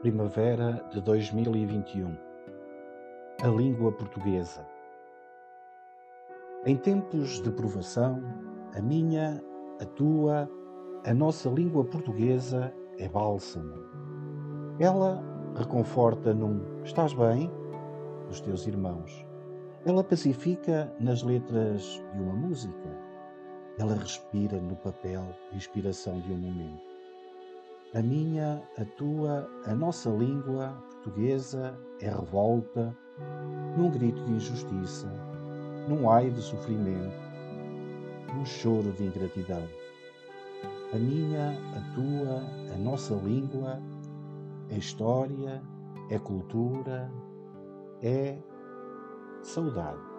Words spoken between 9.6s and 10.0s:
a